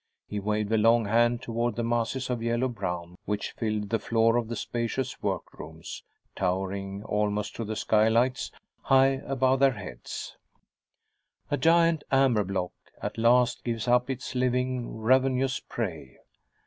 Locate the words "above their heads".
9.27-10.37